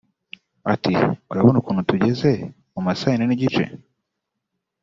[0.73, 0.93] Ati”
[1.31, 2.29] urabona nk’ubu tugeze
[2.73, 3.63] mu ma saa ine n’igice